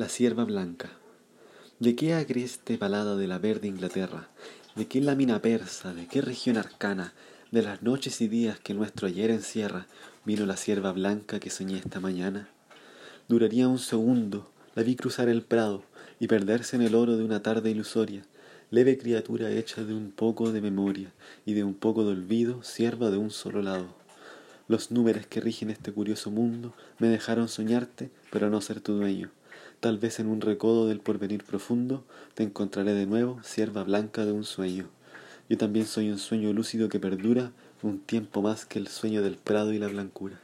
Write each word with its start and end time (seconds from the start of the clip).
La 0.00 0.08
sierva 0.08 0.44
blanca. 0.44 0.88
¿De 1.78 1.94
qué 1.94 2.14
agreste 2.14 2.78
balada 2.78 3.16
de 3.16 3.26
la 3.26 3.36
verde 3.36 3.68
Inglaterra? 3.68 4.30
¿De 4.74 4.86
qué 4.86 5.02
lámina 5.02 5.42
persa? 5.42 5.92
¿De 5.92 6.06
qué 6.06 6.22
región 6.22 6.56
arcana? 6.56 7.12
De 7.50 7.60
las 7.60 7.82
noches 7.82 8.22
y 8.22 8.26
días 8.26 8.58
que 8.60 8.72
nuestro 8.72 9.08
ayer 9.08 9.30
encierra, 9.30 9.88
vino 10.24 10.46
la 10.46 10.56
sierva 10.56 10.92
blanca 10.92 11.38
que 11.38 11.50
soñé 11.50 11.76
esta 11.76 12.00
mañana. 12.00 12.48
Duraría 13.28 13.68
un 13.68 13.78
segundo, 13.78 14.50
la 14.74 14.84
vi 14.84 14.96
cruzar 14.96 15.28
el 15.28 15.42
prado 15.42 15.82
y 16.18 16.28
perderse 16.28 16.76
en 16.76 16.82
el 16.82 16.94
oro 16.94 17.18
de 17.18 17.24
una 17.24 17.42
tarde 17.42 17.68
ilusoria, 17.68 18.22
leve 18.70 18.96
criatura 18.96 19.50
hecha 19.50 19.84
de 19.84 19.92
un 19.92 20.12
poco 20.12 20.50
de 20.50 20.62
memoria 20.62 21.12
y 21.44 21.52
de 21.52 21.62
un 21.62 21.74
poco 21.74 22.04
de 22.04 22.12
olvido, 22.12 22.62
sierva 22.62 23.10
de 23.10 23.18
un 23.18 23.30
solo 23.30 23.60
lado. 23.60 23.94
Los 24.66 24.90
números 24.90 25.26
que 25.26 25.42
rigen 25.42 25.68
este 25.68 25.92
curioso 25.92 26.30
mundo 26.30 26.72
me 26.98 27.08
dejaron 27.08 27.50
soñarte, 27.50 28.08
pero 28.30 28.48
no 28.48 28.62
ser 28.62 28.80
tu 28.80 28.94
dueño. 28.94 29.30
Tal 29.80 29.96
vez 29.96 30.20
en 30.20 30.26
un 30.26 30.42
recodo 30.42 30.86
del 30.86 31.00
porvenir 31.00 31.42
profundo 31.42 32.04
te 32.34 32.42
encontraré 32.42 32.92
de 32.92 33.06
nuevo, 33.06 33.40
sierva 33.42 33.82
blanca 33.82 34.26
de 34.26 34.32
un 34.32 34.44
sueño. 34.44 34.90
Yo 35.48 35.56
también 35.56 35.86
soy 35.86 36.10
un 36.10 36.18
sueño 36.18 36.52
lúcido 36.52 36.90
que 36.90 37.00
perdura 37.00 37.52
un 37.82 37.98
tiempo 37.98 38.42
más 38.42 38.66
que 38.66 38.78
el 38.78 38.88
sueño 38.88 39.22
del 39.22 39.36
prado 39.36 39.72
y 39.72 39.78
la 39.78 39.88
blancura. 39.88 40.38